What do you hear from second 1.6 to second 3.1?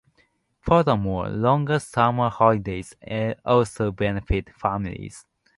summer holidays